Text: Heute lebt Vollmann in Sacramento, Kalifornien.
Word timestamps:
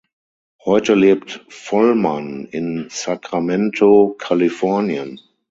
Heute 0.65 0.95
lebt 0.95 1.45
Vollmann 1.49 2.47
in 2.47 2.87
Sacramento, 2.89 4.15
Kalifornien. 4.17 5.19